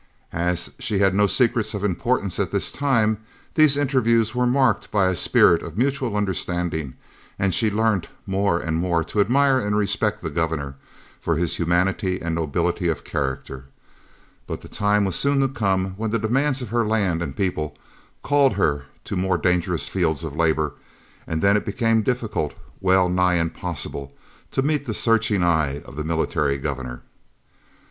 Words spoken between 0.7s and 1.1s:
she